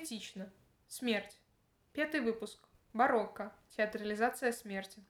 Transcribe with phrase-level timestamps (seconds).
[0.00, 0.50] Поэтично.
[0.88, 1.38] Смерть.
[1.92, 2.58] Пятый выпуск.
[2.94, 3.52] Барокко.
[3.76, 5.04] Театрализация смерти.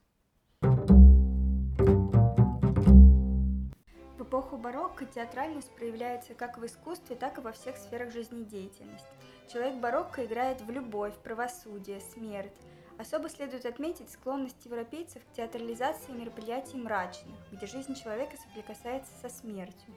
[4.17, 9.07] В эпоху барокко театральность проявляется как в искусстве, так и во всех сферах жизнедеятельности.
[9.47, 12.59] Человек барокко играет в любовь, правосудие, смерть.
[12.97, 19.93] Особо следует отметить склонность европейцев к театрализации мероприятий мрачных, где жизнь человека соприкасается со смертью.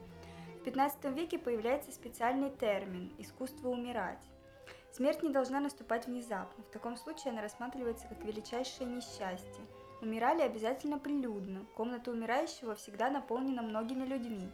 [0.61, 4.22] В XV веке появляется специальный термин «искусство умирать».
[4.96, 9.64] Смерть не должна наступать внезапно, в таком случае она рассматривается как величайшее несчастье.
[10.00, 14.48] Умирали обязательно прилюдно, комната умирающего всегда наполнена многими людьми.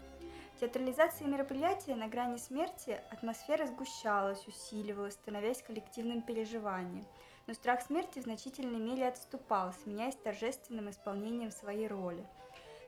[0.55, 7.05] В театрализации мероприятия на грани смерти атмосфера сгущалась, усиливалась, становясь коллективным переживанием.
[7.47, 12.27] Но страх смерти в значительной мере отступал, сменяясь торжественным исполнением своей роли.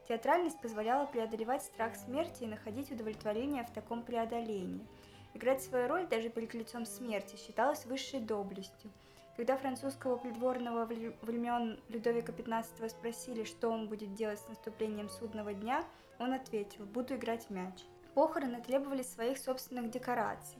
[0.09, 4.87] Театральность позволяла преодолевать страх смерти и находить удовлетворение в таком преодолении–
[5.35, 8.91] Играть свою роль даже перед лицом смерти считалось высшей доблестью.
[9.37, 15.85] Когда французского придворного времен Людовика XV спросили, что он будет делать с наступлением судного дня,
[16.19, 17.83] он ответил «буду играть в мяч».
[18.15, 20.59] Похороны требовали своих собственных декораций.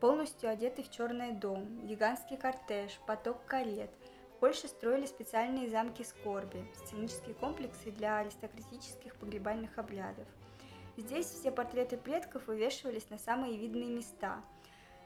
[0.00, 3.90] Полностью одетый в черный дом, гигантский кортеж, поток карет.
[4.30, 10.26] В Польше строили специальные замки скорби, сценические комплексы для аристократических погребальных обрядов–
[10.96, 14.42] Здесь все портреты предков вывешивались на самые видные места.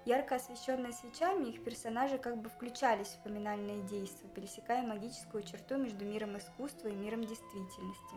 [0.04, 6.04] Ярко освещенные свечами, их персонажи как бы включались в поминальные действия, пересекая магическую черту между
[6.04, 8.14] миром искусства и миром действительности.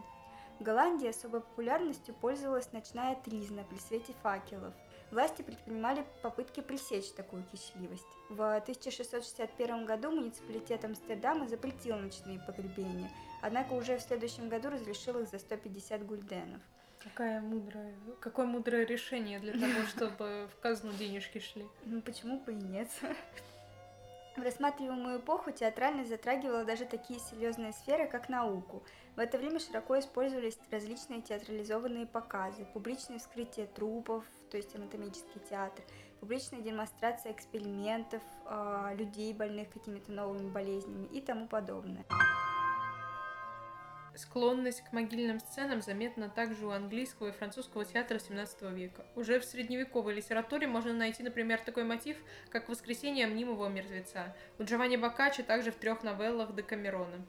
[0.60, 4.74] В Голландии особой популярностью пользовалась ночная тризна при свете факелов.
[5.12, 8.06] Власти предпринимали попытки пресечь такую кичливость.
[8.30, 15.28] В 1661 году муниципалитет Амстердама запретил ночные погребения, однако уже в следующем году разрешил их
[15.28, 16.62] за 150 гульденов.
[17.04, 21.68] Какая мудрая, какое мудрое решение для того, чтобы в казну денежки шли.
[21.86, 22.90] Ну почему бы и нет?
[24.36, 28.82] В рассматриваемую эпоху театральность затрагивала даже такие серьезные сферы, как науку.
[29.16, 35.84] В это время широко использовались различные театрализованные показы, публичное вскрытие трупов, то есть анатомический театр,
[36.20, 42.04] публичная демонстрация экспериментов, а, людей, больных какими-то новыми болезнями и тому подобное.
[44.16, 49.04] Склонность к могильным сценам заметна также у английского и французского театра XVII века.
[49.16, 52.18] Уже в средневековой литературе можно найти, например, такой мотив,
[52.50, 54.36] как «Воскресение мнимого мертвеца».
[54.60, 57.26] У Джованни Боккаччо также в трех новеллах Декамерона.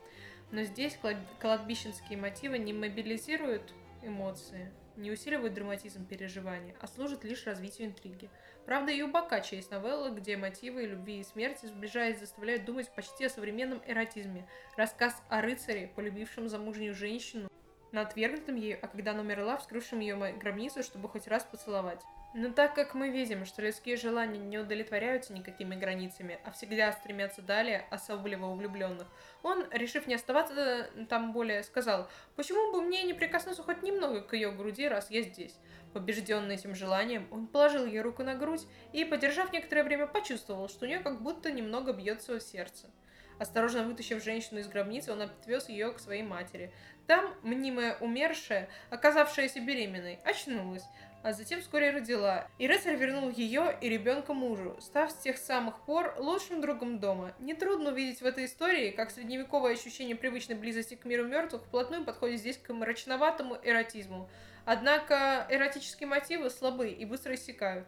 [0.50, 0.98] Но здесь
[1.40, 3.72] кладбищенские мотивы не мобилизируют
[4.02, 8.28] эмоции, не усиливают драматизм переживания, а служат лишь развитию интриги.
[8.66, 13.26] Правда, и у Боккаччо есть новелла, где мотивы любви и смерти, сближаясь, заставляют думать почти
[13.26, 14.48] о современном эротизме.
[14.76, 17.50] Рассказ о рыцаре, полюбившем замужнюю женщину,
[17.92, 22.02] на отвергнутом ею, а когда она умерла, вскрывшем ее гробницу, чтобы хоть раз поцеловать.
[22.36, 27.42] Но так как мы видим, что людские желания не удовлетворяются никакими границами, а всегда стремятся
[27.42, 29.06] далее, особливо у влюбленных,
[29.44, 34.32] он, решив не оставаться там более, сказал, почему бы мне не прикоснуться хоть немного к
[34.32, 35.56] ее груди, раз я здесь.
[35.92, 40.86] Побежденный этим желанием, он положил ей руку на грудь и, подержав некоторое время, почувствовал, что
[40.86, 42.90] у нее как будто немного бьется сердце.
[43.38, 46.72] Осторожно вытащив женщину из гробницы, он отвез ее к своей матери.
[47.06, 50.84] Там мнимая умершая, оказавшаяся беременной, очнулась,
[51.24, 52.46] а затем вскоре родила.
[52.58, 57.32] И рыцарь вернул ее и ребенка мужу, став с тех самых пор лучшим другом дома.
[57.40, 62.38] Нетрудно увидеть в этой истории, как средневековое ощущение привычной близости к миру мертвых вплотную подходит
[62.38, 64.30] здесь к мрачноватому эротизму–
[64.64, 67.86] Однако эротические мотивы слабы и быстро иссякают.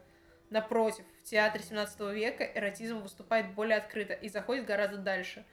[0.50, 5.44] Напротив, в театре 17 века эротизм выступает более открыто и заходит гораздо дальше.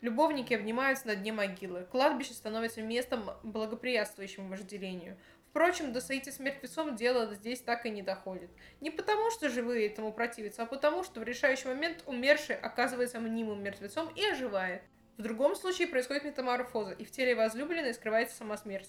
[0.00, 1.86] Любовники обнимаются на дне могилы.
[1.90, 5.16] Кладбище становится местом, благоприятствующим вожделению.
[5.52, 8.48] Впрочем, до соития с мертвецом дело здесь так и не доходит.
[8.80, 13.62] Не потому, что живые этому противятся, а потому, что в решающий момент умерший оказывается мнимым
[13.62, 14.80] мертвецом и оживает.
[15.18, 18.88] В другом случае происходит метаморфоза, и в теле возлюбленной скрывается сама смерть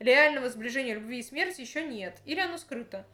[0.00, 3.06] реального сближения любви и смерти еще нет, или оно скрыто.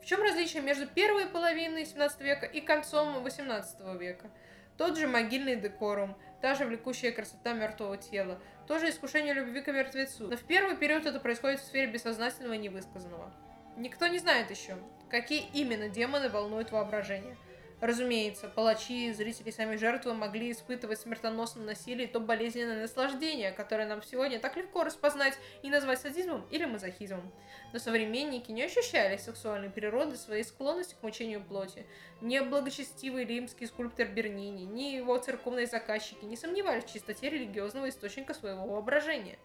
[0.00, 4.30] В чем различие между первой половиной 17 века и концом 18 века?
[4.76, 9.72] Тот же могильный декорум, та же влекущая красота мертвого тела, то же искушение любви к
[9.72, 10.28] мертвецу.
[10.28, 13.32] Но в первый период это происходит в сфере бессознательного и невысказанного.
[13.76, 14.76] Никто не знает еще,
[15.08, 17.36] какие именно демоны волнуют воображение–
[17.80, 24.02] Разумеется, палачи, зрители сами жертвы могли испытывать смертоносное насилие и то болезненное наслаждение, которое нам
[24.02, 27.32] сегодня так легко распознать и назвать садизмом или мазохизмом.
[27.72, 31.86] Но современники не ощущали сексуальной природы своей склонности к мучению плоти.
[32.20, 38.34] Ни благочестивый римский скульптор Бернини, ни его церковные заказчики не сомневались в чистоте религиозного источника
[38.34, 39.38] своего воображения.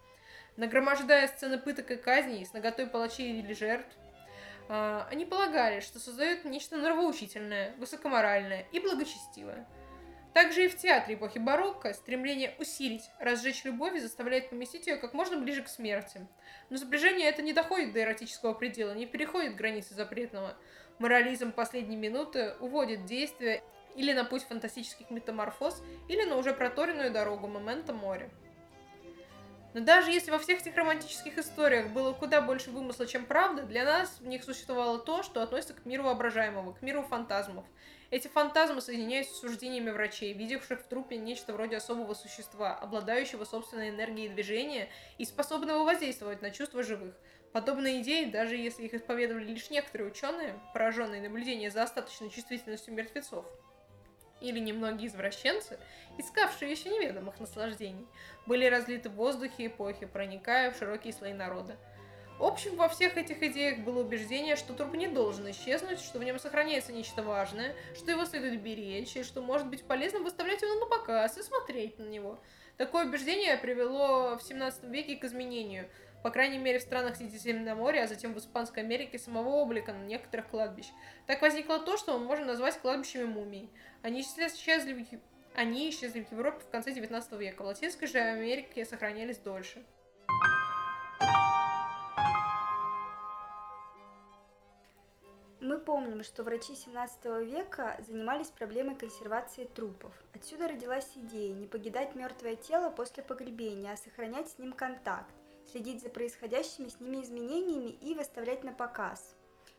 [0.57, 3.95] Нагромождая сцены пыток и казней с наготой палачей или жертв,
[4.69, 9.68] они полагали, что создают нечто нравоучительное, высокоморальное и благочестивое.
[10.33, 15.38] Также и в театре эпохи барокко стремление усилить, разжечь любовь заставляет поместить ее как можно
[15.38, 16.27] ближе к смерти.
[16.71, 20.56] Но сближение это не доходит до эротического предела, не переходит границы запретного.
[20.98, 23.62] Морализм последней минуты уводит действие
[23.95, 28.31] или на путь фантастических метаморфоз, или на уже проторенную дорогу момента моря.
[29.73, 33.83] Но даже если во всех этих романтических историях было куда больше вымысла, чем правды, для
[33.83, 37.65] нас в них существовало то, что относится к миру воображаемого, к миру фантазмов.
[38.11, 43.89] Эти фантазмы соединяются с суждениями врачей, видевших в трупе нечто вроде особого существа, обладающего собственной
[43.89, 47.15] энергией движения и способного воздействовать на чувства живых.
[47.53, 53.45] Подобные идеи, даже если их исповедовали лишь некоторые ученые, пораженные наблюдением за остаточной чувствительностью мертвецов,
[54.44, 55.80] или немногие извращенцы,
[56.18, 58.06] искавшие еще неведомых наслаждений,
[58.45, 61.78] были разлиты в воздухе эпохи, проникая в широкие слои народа.
[62.40, 66.40] Общим во всех этих идеях было убеждение, что труп не должен исчезнуть, что в нем
[66.40, 70.86] сохраняется нечто важное, что его следует беречь, и что может быть полезно выставлять его на
[70.88, 72.40] показ и смотреть на него.
[72.78, 75.88] Такое убеждение привело в 17 веке к изменению,
[76.23, 80.47] по крайней мере в странах Средиземноморья, а затем в Испанской Америке самого облика на некоторых
[80.47, 80.87] кладбищ.
[81.27, 83.69] Так возникло то, что мы можем назвать кладбищами мумий.
[84.01, 85.05] Они исчезли в,
[85.53, 89.83] Они исчезли в Европе в конце 19 века, в Латинской же Америке сохранялись дольше.
[95.59, 100.13] Мы помним, что врачи 17 века занимались проблемой консервации трупов.
[100.33, 105.33] Отсюда родилась идея не покидать мертвое тело после погребения, а сохранять с ним контакт,
[105.73, 109.35] следить за происходящими с ними изменениями и выставлять на показ,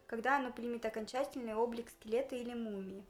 [0.08, 3.04] когда оно примет окончательный облик скелета или мумии.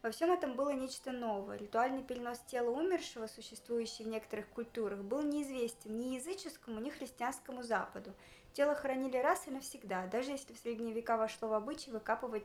[0.00, 1.58] Во всем этом было нечто новое.
[1.58, 8.14] Ритуальный перенос тела умершего, существующий в некоторых культурах, был неизвестен ни языческому, ни христианскому Западу.
[8.52, 12.44] Тело хоронили раз и навсегда, даже если в средние века вошло в обычай выкапывать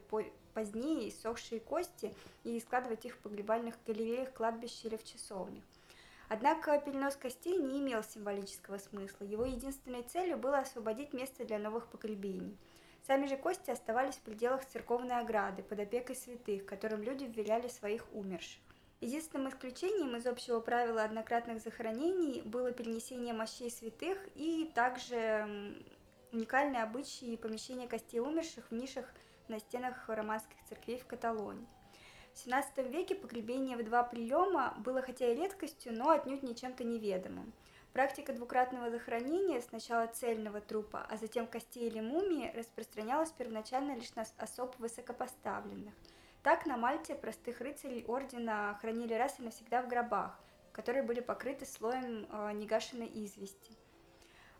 [0.54, 5.64] позднее иссохшие кости и складывать их в погребальных галереях, кладбищ или в часовнях.
[6.30, 9.26] Однако перенос костей не имел символического смысла.
[9.26, 12.58] Его единственной целью было освободить место для новых погребений–
[13.08, 18.12] Сами же кости оставались в пределах церковной ограды, под опекой святых, которым люди вверяли своих
[18.14, 18.60] умерших.
[19.00, 25.78] Единственным исключением из общего правила однократных захоронений было перенесение мощей святых и также
[26.32, 29.06] уникальные обычаи помещения костей умерших в нишах
[29.50, 31.68] на стенах романских церквей в Каталонии.
[32.36, 36.84] В XVII веке погребение в два приема было хотя и редкостью, но отнюдь не чем-то
[36.84, 37.54] неведомым.
[37.94, 44.26] Практика двукратного захоронения сначала цельного трупа, а затем костей или мумии распространялась первоначально лишь на
[44.38, 45.94] особ высокопоставленных.
[46.44, 50.38] Так на Мальте простых рыцарей ордена хранили раз и навсегда в гробах,
[50.74, 53.72] которые были покрыты слоем э, негашенной извести.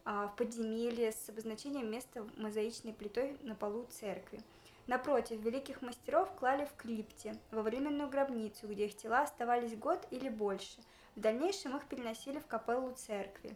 [0.06, 4.40] Э, в подземелье с обозначением места мозаичной плитой на полу церкви.
[4.88, 10.30] Напротив, великих мастеров клали в крипте, во временную гробницу, где их тела оставались год или
[10.30, 10.82] больше–
[11.16, 13.56] в дальнейшем их переносили в капеллу церкви.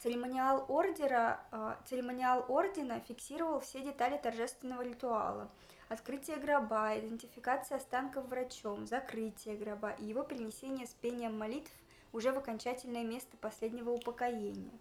[0.00, 5.48] Церемониал, ордера, э, церемониал ордена фиксировал все детали торжественного ритуала.
[5.88, 11.70] Открытие гроба, идентификация останков врачом, закрытие гроба и его перенесение с пением молитв
[12.12, 14.72] уже в окончательное место последнего упокоения.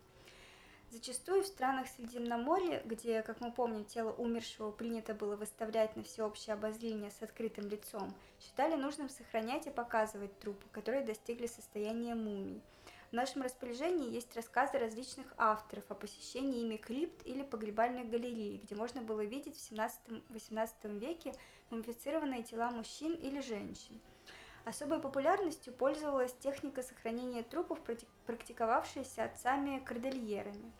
[0.94, 6.54] Зачастую в странах Средиземноморья, где, как мы помним, тело умершего принято было выставлять на всеобщее
[6.54, 12.62] обозрение с открытым лицом, считали нужным сохранять и показывать трупы, которые достигли состояния мумий.
[13.10, 18.75] В нашем распоряжении есть рассказы различных авторов о посещении ими крипт или погребальных галерей, где
[18.75, 21.34] можно было видеть в 17-18 веке
[21.72, 24.00] мумифицированные тела мужчин или женщин–
[24.65, 27.82] Особой популярностью пользовалась техника сохранения трупов,
[28.25, 30.72] практиковавшаяся отцами-кордельерами.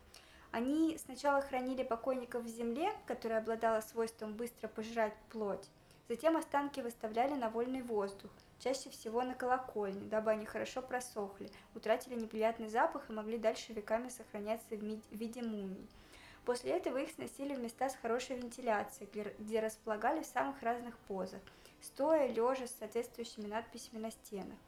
[0.54, 5.68] Они сначала хранили покойников в земле, которая обладала свойством быстро пожирать плоть,
[6.08, 8.30] затем останки выставляли на вольный воздух,
[8.60, 14.10] чаще всего на колокольне, дабы они хорошо просохли, утратили неприятный запах и могли дальше веками
[14.10, 15.90] сохраняться в виде мумий.
[16.46, 21.42] После этого их сносили в места с хорошей вентиляцией, где располагали в самых разных позах–
[21.82, 24.60] стоя, лежа с соответствующими надписями на стенах.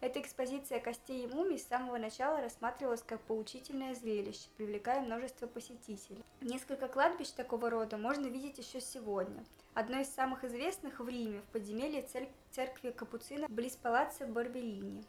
[0.00, 6.24] Эта экспозиция костей и мумий с самого начала рассматривалась как поучительное зрелище, привлекая множество посетителей.
[6.40, 9.44] Несколько кладбищ такого рода можно видеть еще сегодня.
[9.74, 12.06] Одно из самых известных в Риме, в подземелье
[12.50, 15.04] церкви Капуцина близ палаца Барберини.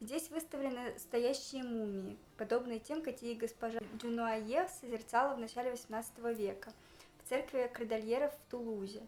[0.00, 6.72] Здесь выставлены стоящие мумии, подобные тем, какие госпожа Дюнуае созерцала в начале XVIII века
[7.24, 9.02] в церкви Крадальеров в Тулузе.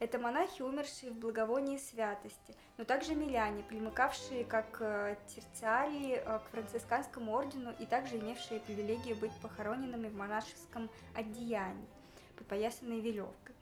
[0.00, 6.50] Это монахи, умершие в благовонии святости, но также миляне, примыкавшие как э, терциарии э, к
[6.52, 11.86] францисканскому ордену и также имевшие привилегию быть похороненными в монашеском одеянии.
[12.38, 13.54] подпоясанные веревкой.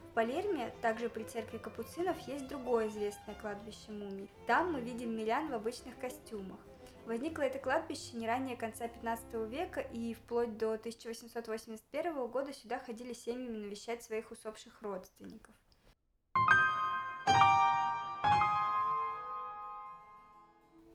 [0.00, 4.30] В Палерме, также при церкви капуцинов, есть другое известное кладбище мумий.
[4.46, 6.58] Там мы видим мирян в обычных костюмах.
[7.04, 13.12] Возникло это кладбище не ранее конца 15 века, и вплоть до 1881 года сюда ходили
[13.12, 15.54] семьями навещать своих усопших родственников.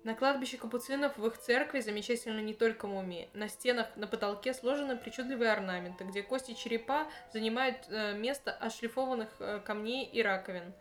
[0.07, 3.27] На кладбище капуцинов в их церкви замечательны не только мумии.
[3.33, 9.59] На стенах, на потолке сложены причудливые орнаменты, где кости черепа занимают э, место отшлифованных э,
[9.65, 10.71] камней и раковин.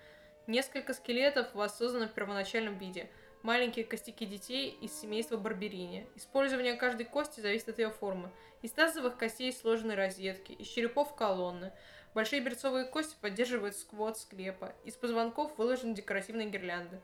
[0.46, 3.10] Несколько скелетов воссозданы в первоначальном виде–
[3.42, 6.06] маленькие костяки детей из семейства Барберини.
[6.14, 8.30] Использование каждой кости зависит от ее формы.
[8.62, 11.72] Из тазовых костей сложены розетки, из черепов колонны.
[12.14, 14.72] Большие берцовые кости поддерживают сквот склепа.
[14.84, 17.00] Из позвонков выложены декоративные гирлянды.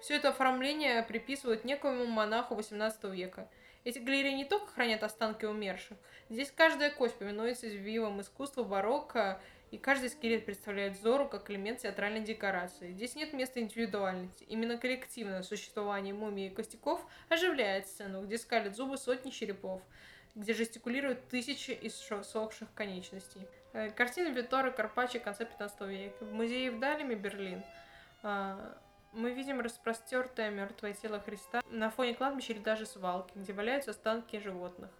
[0.00, 3.48] Все это оформление приписывают некоему монаху XVIII века.
[3.84, 5.96] Эти галереи не только хранят останки умерших,
[6.28, 12.20] здесь каждая кость повинуется вивам искусства барокко и каждый скелет представляет Зору как элемент театральной
[12.20, 12.92] декорации.
[12.92, 14.44] Здесь нет места индивидуальности.
[14.44, 19.82] Именно коллективное существование мумии и костяков оживляет сцену, где скалят зубы сотни черепов,
[20.34, 23.42] где жестикулируют тысячи иссохших конечностей.
[23.72, 26.24] Э, картина Витора Карпаччо конца 15 века.
[26.24, 27.62] В музее в Далеме, Берлин,
[28.22, 28.78] а,
[29.16, 34.38] мы видим распростертое мертвое тело Христа на фоне кладбища или даже свалки, где валяются останки
[34.38, 34.90] животных.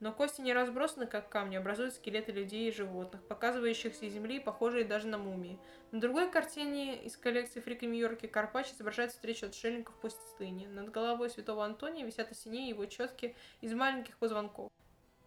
[0.00, 4.84] Но кости не разбросаны, как камни, образуют скелеты людей и животных, показывающихся из земли, похожие
[4.84, 5.58] даже на мумии.
[5.90, 10.68] На другой картине из коллекции Фрика Нью-Йорке Карпач изображает встречу отшельников в пустыне.
[10.68, 14.70] Над головой святого Антония висят осенние его четки из маленьких позвонков.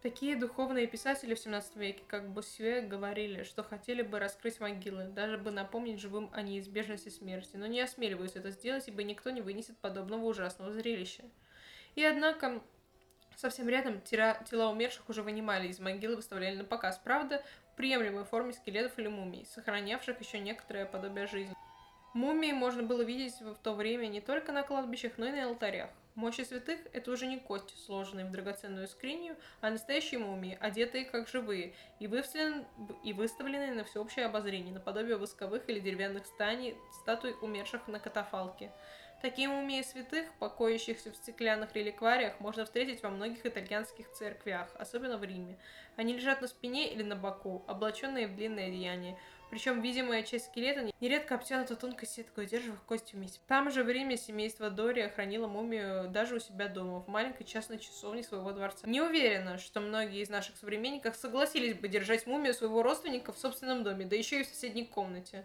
[0.02, 5.38] Такие духовные писатели в 17 веке, как Боссюэ, говорили, что хотели бы раскрыть могилы, даже
[5.38, 9.78] бы напомнить живым о неизбежности смерти, но не осмеливаются это сделать, ибо никто не вынесет
[9.78, 11.22] подобного ужасного зрелища.
[11.94, 12.62] И однако
[13.36, 17.00] Совсем рядом тела, тела умерших уже вынимали из могилы и выставляли на показ.
[17.02, 17.42] Правда,
[17.72, 21.54] в приемлемой форме скелетов или мумий, сохранявших еще некоторое подобие жизни.
[22.14, 25.90] Мумии можно было видеть в то время не только на кладбищах, но и на алтарях.
[26.14, 31.26] Мощи святых– это уже не кости, сложенные в драгоценную скринию, а настоящие мумии, одетые как
[31.26, 32.66] живые, и, выставлены,
[33.02, 38.70] и выставленные на всеобщее обозрение, наподобие восковых или деревянных стани, статуй умерших на катафалке.
[39.22, 45.24] Такие мумии святых, покоящихся в стеклянных реликвариях, можно встретить во многих итальянских церквях, особенно в
[45.24, 45.56] Риме.
[45.96, 49.16] Они лежат на спине или на боку, облаченные в длинное одеяние.
[49.52, 53.38] Причем видимая часть скелета нередко обтянута тонкой сеткой, удерживая кость вместе.
[53.46, 57.78] Там же в Риме семейство Дория хранило мумию даже у себя дома, в маленькой частной
[57.78, 58.88] часовне своего дворца.
[58.88, 63.82] Не уверена, что многие из наших современников согласились бы держать мумию своего родственника в собственном
[63.82, 65.44] доме, да еще и в соседней комнате.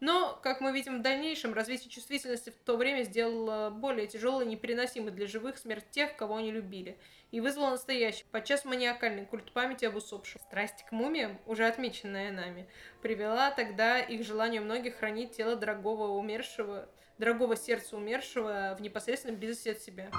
[0.00, 4.48] Но, как мы видим в дальнейшем, развитие чувствительности в то время сделало более тяжелой и
[4.48, 6.98] непереносимой для живых смерть тех, кого они любили,
[7.30, 10.40] и вызвало настоящий, подчас маниакальный культ памяти об усопших.
[10.42, 12.68] Страсть к мумиям, уже отмеченная нами,
[13.02, 19.70] привела тогда их желанию многих хранить тело дорогого умершего, дорогого сердца умершего в непосредственной близости
[19.70, 20.10] от себя.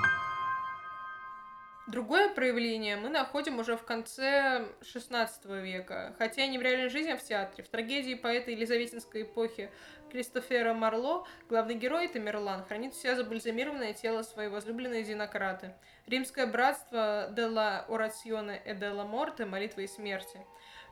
[1.89, 5.27] Другое проявление мы находим уже в конце XVI
[5.59, 7.63] века, хотя не в реальной жизни, а в театре.
[7.63, 9.71] В трагедии поэта Елизаветинской эпохи
[10.11, 15.73] Кристофера Марло главный герой Тамерлан хранит в себя забальзамированное тело своей возлюбленной Зинократы.
[16.05, 20.39] Римское братство Делла Орационе и Делла Морте, молитвы и смерти–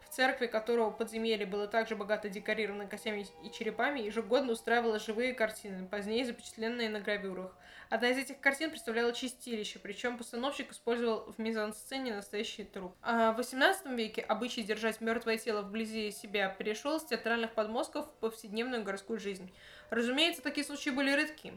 [0.07, 5.85] в церкви которого подземелье было также богато декорировано костями и черепами, ежегодно устраивала живые картины,
[5.85, 7.55] позднее запечатленные на гравюрах.
[7.89, 12.95] Одна из этих картин представляла чистилище, причем постановщик использовал в мизансцене настоящий труп.
[13.01, 18.19] А в XVIII веке обычай держать мертвое тело вблизи себя перешел с театральных подмостков в
[18.19, 19.53] повседневную городскую жизнь.
[19.89, 21.53] Разумеется, такие случаи были редки,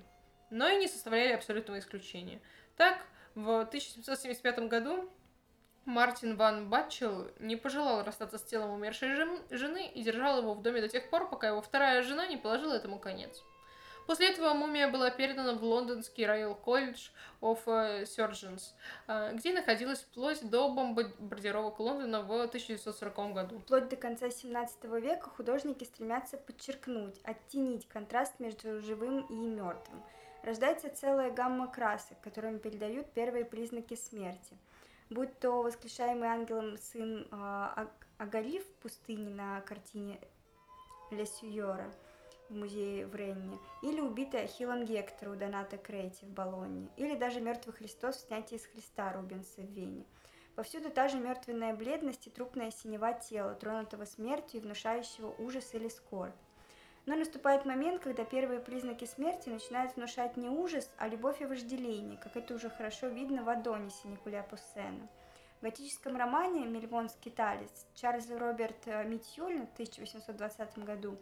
[0.51, 2.41] но и не составляли абсолютного исключения.
[2.77, 3.05] Так,
[3.35, 5.11] в 1775 году
[5.87, 9.15] Мартин Ван Батчел не пожелал расстаться с телом умершей
[9.51, 12.75] жены и держал его в доме до тех пор, пока его вторая жена не положила
[12.75, 13.43] этому конец.
[14.07, 17.11] После этого мумия была передана в лондонский Royal College
[17.41, 18.73] of э, Surgeons,
[19.07, 23.59] э, где находилась вплоть до бомбардировок Лондона в 1940 году.
[23.61, 30.03] Вплоть до конца 17 века художники стремятся подчеркнуть, оттенить контраст между живым и мертвым.
[30.43, 34.59] Рождается целая гамма красок, которыми передают первые признаки смерти–
[35.11, 37.87] будь то воскрешаемый ангелом сын э,
[38.19, 40.21] Агари в пустыне на картине
[41.11, 41.93] Ле Сюйора
[42.49, 47.41] в музее в Ренне, или убитый Ахиллом Гектор у Доната Крейти в Болонне, или даже
[47.41, 50.05] мертвый Христос в снятии из Христа Рубенса в Вене.
[50.57, 55.89] Повсюду та же мертвенная бледность и трупная синева тела, тронутого смертью и внушающего ужас или
[55.89, 56.35] скорбь.
[57.07, 62.19] Но наступает момент, когда первые признаки смерти начинают внушать не ужас, а любовь и вожделение,
[62.19, 65.09] как это уже хорошо видно в Адонисе Никуля Пуссена.
[65.61, 71.19] В готическом романе «Мельмон скиталец» Чарльз Роберт э, Митюль в 1820 году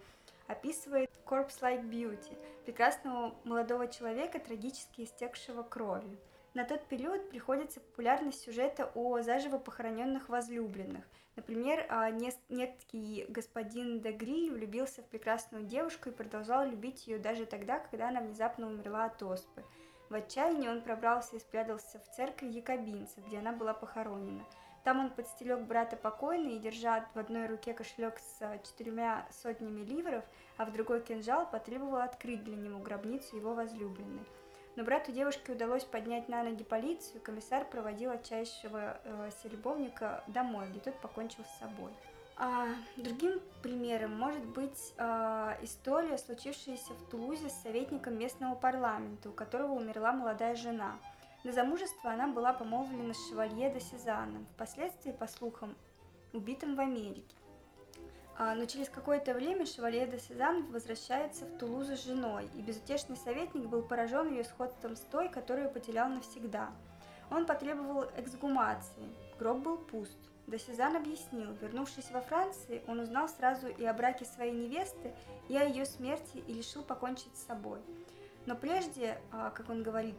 [0.46, 6.18] описывает corpse-like beauty, прекрасного молодого человека, трагически истекшего кровью.
[6.54, 11.04] На тот период приходится популярность сюжета о заживо похороненных возлюбленных.
[11.38, 17.78] Например, а, некий господин Дегри влюбился в прекрасную девушку и продолжал любить ее даже тогда,
[17.78, 19.62] когда она внезапно умерла от оспы.
[20.10, 24.44] В отчаянии он пробрался и спрятался в церкви якобинцев, где она была похоронена.
[24.82, 29.82] Там он подстелег брата покойной и, держа в одной руке кошелек с а, четырьмя сотнями
[29.82, 30.24] ливров,
[30.56, 34.26] а в другой кинжал, потребовал открыть для него гробницу его возлюбленной.
[34.78, 40.78] Но брату девушки удалось поднять на ноги полицию, комиссар проводил отчаявшего э, любовника домой, где
[40.78, 41.90] тот покончил с собой.
[42.36, 49.32] А, другим примером может быть а, история, случившаяся в Тулузе с советником местного парламента, у
[49.32, 50.96] которого умерла молодая жена.
[51.42, 55.74] На замужество она была помолвлена с шевалье де Сезаном, впоследствии, по слухам,
[56.32, 57.34] убитым в Америке.
[58.40, 63.16] А, но через какое-то время Шевалье де Сезанн возвращается в Тулузу с женой, и безутешный
[63.16, 66.70] советник был поражен ее сходством с той, которую потерял навсегда.
[67.32, 69.08] Он потребовал эксгумации.
[69.40, 70.16] Гроб был пуст.
[70.46, 75.12] Де Сезанн объяснил, вернувшись во Франции, он узнал сразу и о браке своей невесты,
[75.48, 77.80] и о ее смерти, и решил покончить с собой.
[78.46, 80.16] Но прежде, а, как он говорит,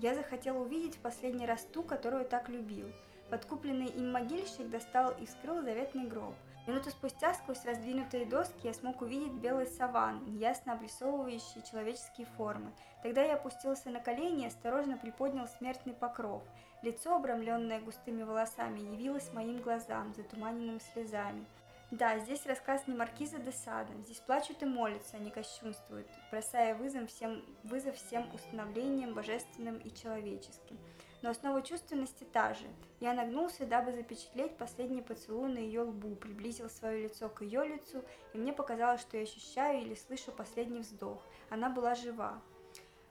[0.00, 2.90] я захотел увидеть в последний раз ту, которую так любил.
[3.30, 6.34] Подкупленный им могильщик достал и вскрыл заветный гроб.
[6.66, 12.72] Минуту спустя сквозь раздвинутые доски я смог увидеть белый саван, неясно обрисовывающий человеческие формы.
[13.04, 16.42] Тогда я опустился на колени и осторожно приподнял смертный покров.
[16.82, 21.46] Лицо, обрамленное густыми волосами, явилось моим глазам, затуманенным слезами.
[21.92, 23.92] Да, здесь рассказ не маркиза де Сада.
[24.02, 29.94] Здесь плачут и молятся, а не кощунствуют, бросая вызов всем, вызов всем установлениям божественным и
[29.94, 30.78] человеческим
[31.22, 32.66] но основа чувственности та же.
[33.00, 38.04] Я нагнулся, дабы запечатлеть последний поцелуй на ее лбу, приблизил свое лицо к ее лицу,
[38.32, 41.22] и мне показалось, что я ощущаю или слышу последний вздох.
[41.50, 42.40] Она была жива.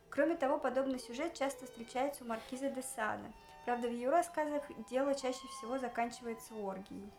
[0.10, 3.32] Кроме того, подобный сюжет часто встречается у маркиза де Сада.
[3.66, 7.12] Правда, в ее рассказах дело чаще всего заканчивается оргией.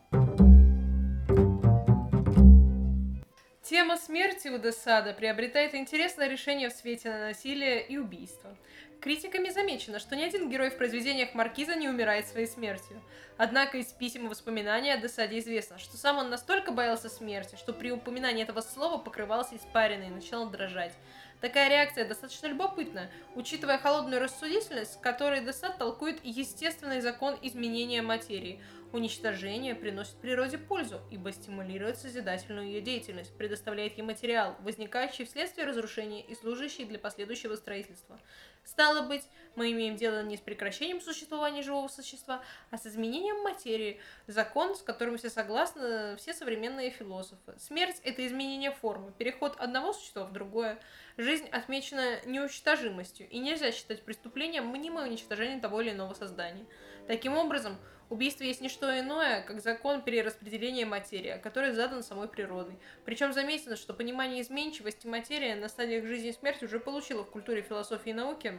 [3.69, 8.57] Тема смерти у Десада приобретает интересное решение в свете насилия и убийства.
[9.01, 13.01] Критиками замечено, что ни один герой в произведениях Маркиза не умирает своей смертью.
[13.37, 17.73] Однако из писем и воспоминаний о Десаде известно, что сам он настолько боялся смерти, что
[17.73, 20.95] при упоминании этого слова покрывался испариной и начинал дрожать.
[21.41, 28.61] Такая реакция достаточно любопытна, учитывая холодную рассудительность, с которой Десад толкует естественный закон изменения материи–
[28.93, 36.23] Уничтожение приносит природе пользу, ибо стимулирует созидательную ее деятельность, предоставляет ей материал, возникающий вследствие разрушения
[36.23, 38.19] и служащий для последующего строительства.
[38.67, 39.23] Стало быть,
[39.55, 44.83] мы имеем дело не с прекращением существования живого существа, а с изменением материи, закон, с
[44.83, 47.55] которым все согласны все современные философы.
[47.59, 50.79] Смерть– это изменение формы, переход одного существа в другое.
[51.17, 56.67] Жизнь отмечена неуничтожимостью, и нельзя считать преступлением мнимое уничтожение того или иного создания.
[57.07, 62.79] Таким образом, Убийство есть не что иное, как закон перераспределения материи, который задан самой природой.
[63.05, 67.63] Причем заметено, что понимание изменчивости материи на стадиях жизни и смерти уже получило в культуре
[67.63, 68.56] философии и науки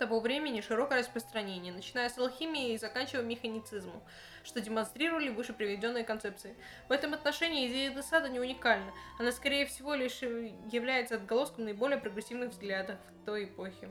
[0.00, 4.02] того времени широкое распространение, начиная с алхимии и заканчивая механицизмом,
[4.42, 6.56] что демонстрировали выше приведенные концепции.
[6.88, 12.50] В этом отношении идея Десада не уникальна, она скорее всего лишь является отголоском наиболее прогрессивных
[12.50, 13.88] взглядов той эпохи.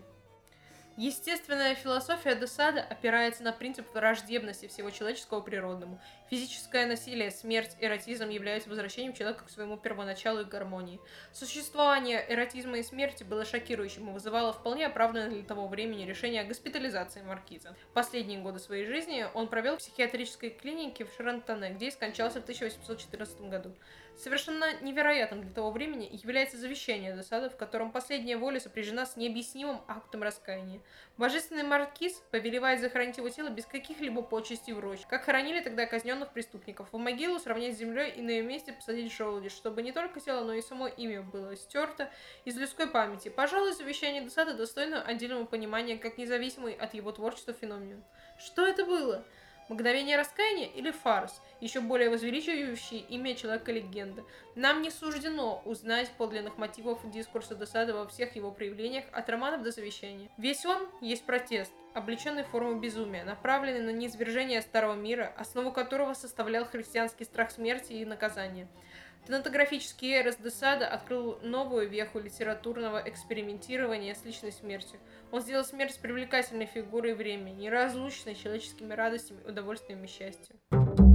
[1.00, 5.98] Естественная философия Десада опирается на принцип враждебности всего человеческого природному.
[6.30, 11.00] Физическое насилие, смерть, эротизм являются возвращением человека к своему первоначалу и гармонии.
[11.32, 16.46] Существование эротизма и смерти было шокирующим и вызывало вполне оправданное для того времени решение о
[16.46, 17.78] госпитализации Маркиза.
[17.94, 22.44] Последние годы своей жизни он провел в психиатрической клинике в Шарантане, где и скончался в
[22.44, 23.74] 1814 году.
[24.20, 29.80] Совершенно невероятным для того времени является завещание Десада, в котором последняя воля сопряжена с необъяснимым
[29.88, 30.82] актом раскаяния.
[31.16, 36.34] Божественный маркиз повелевает захоронить его тело без каких-либо почестей в рощ, как хоронили тогда казненных
[36.34, 36.90] преступников.
[36.92, 40.44] В могилу сравнять с землей и на ее месте посадить желуди, чтобы не только тело,
[40.44, 42.12] но и само имя было стерто
[42.44, 43.30] из людской памяти.
[43.30, 48.04] Пожалуй, завещание Десада достойно отдельного понимания как независимый от его творчества феномен.
[48.38, 49.24] Что это было?
[49.70, 54.24] Мгновение раскаяния или фарс, еще более возвеличивающий имя человека-легенды.
[54.56, 59.72] Нам не суждено узнать подлинных мотивов дискурса Досада во всех его проявлениях, от романов до
[59.72, 60.28] завещания.
[60.38, 66.16] Весь он есть протест, облеченный в форму безумия, направленный на неизвержение старого мира, основу которого
[66.16, 68.68] составлял христианский страх смерти и наказания.
[69.30, 75.00] Кинематографический Эрос де Сада открыл новую веху литературного экспериментирования с личной смертью.
[75.32, 81.09] Он сделал смерть привлекательной фигурой времени, неразлучной с человеческими радостями, удовольствиями и счастьем.